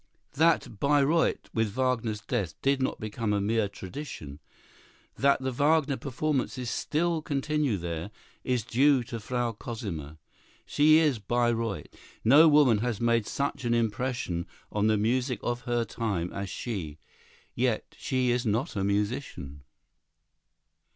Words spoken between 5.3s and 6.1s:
the Wagner